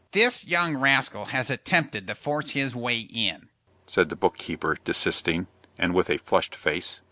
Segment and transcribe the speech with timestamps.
[0.13, 3.49] "This young rascal has attempted to force his way in,"
[3.85, 5.45] said the book keeper, desisting,
[5.77, 6.99] and with a flushed face.